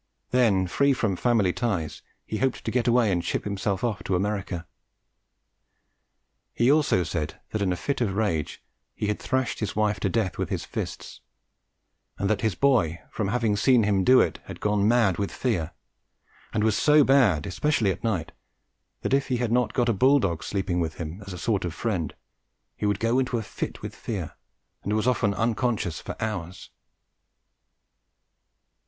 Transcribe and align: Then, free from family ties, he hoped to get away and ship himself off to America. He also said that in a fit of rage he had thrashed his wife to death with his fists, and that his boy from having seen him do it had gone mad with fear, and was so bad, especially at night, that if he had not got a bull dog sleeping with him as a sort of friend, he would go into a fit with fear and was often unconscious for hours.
Then, 0.31 0.65
free 0.65 0.93
from 0.93 1.15
family 1.15 1.53
ties, 1.53 2.01
he 2.25 2.37
hoped 2.37 2.65
to 2.65 2.71
get 2.71 2.87
away 2.87 3.11
and 3.11 3.23
ship 3.23 3.43
himself 3.43 3.83
off 3.83 4.01
to 4.05 4.15
America. 4.15 4.65
He 6.55 6.71
also 6.71 7.03
said 7.03 7.39
that 7.51 7.61
in 7.61 7.71
a 7.71 7.75
fit 7.75 8.01
of 8.01 8.15
rage 8.15 8.63
he 8.95 9.05
had 9.09 9.19
thrashed 9.19 9.59
his 9.59 9.75
wife 9.75 9.99
to 9.99 10.09
death 10.09 10.39
with 10.39 10.49
his 10.49 10.65
fists, 10.65 11.21
and 12.17 12.27
that 12.31 12.41
his 12.41 12.55
boy 12.55 12.99
from 13.11 13.27
having 13.27 13.55
seen 13.55 13.83
him 13.83 14.03
do 14.03 14.19
it 14.21 14.39
had 14.45 14.59
gone 14.59 14.87
mad 14.87 15.19
with 15.19 15.31
fear, 15.31 15.69
and 16.51 16.63
was 16.63 16.75
so 16.75 17.03
bad, 17.03 17.45
especially 17.45 17.91
at 17.91 18.03
night, 18.03 18.31
that 19.01 19.13
if 19.13 19.27
he 19.27 19.37
had 19.37 19.51
not 19.51 19.71
got 19.71 19.87
a 19.87 19.93
bull 19.93 20.17
dog 20.17 20.43
sleeping 20.43 20.79
with 20.79 20.95
him 20.95 21.21
as 21.27 21.31
a 21.31 21.37
sort 21.37 21.63
of 21.63 21.75
friend, 21.75 22.15
he 22.75 22.87
would 22.87 22.99
go 22.99 23.19
into 23.19 23.37
a 23.37 23.43
fit 23.43 23.83
with 23.83 23.95
fear 23.95 24.33
and 24.81 24.93
was 24.93 25.05
often 25.07 25.35
unconscious 25.35 25.99
for 26.01 26.15
hours. 26.19 26.71